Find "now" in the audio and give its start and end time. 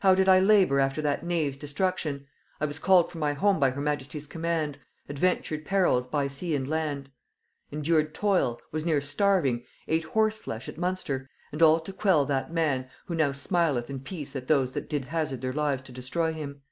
13.14-13.30